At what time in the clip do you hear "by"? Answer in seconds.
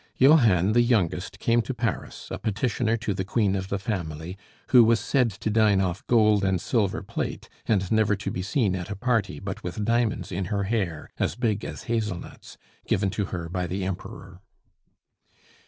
13.47-13.67